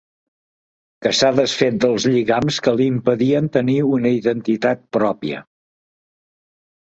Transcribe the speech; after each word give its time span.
Que 1.05 1.09
s'ha 1.17 1.27
desfet 1.39 1.75
dels 1.83 2.07
lligams 2.13 2.57
que 2.67 2.73
li 2.79 2.87
impedien 2.93 3.51
tenir 3.57 3.77
una 3.97 4.13
identitat 4.21 4.81
pròpia. 4.97 5.43